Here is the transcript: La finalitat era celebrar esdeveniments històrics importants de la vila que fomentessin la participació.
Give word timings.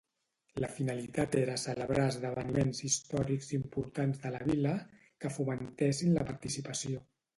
La 0.61 0.69
finalitat 0.75 1.35
era 1.41 1.57
celebrar 1.63 2.07
esdeveniments 2.13 2.81
històrics 2.89 3.51
importants 3.59 4.25
de 4.25 4.33
la 4.37 4.41
vila 4.49 4.73
que 5.25 5.33
fomentessin 5.37 6.17
la 6.19 6.25
participació. 6.33 7.05